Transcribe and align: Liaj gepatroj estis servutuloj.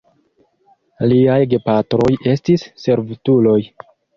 Liaj 1.11 1.35
gepatroj 1.53 2.09
estis 2.35 2.67
servutuloj. 2.87 3.59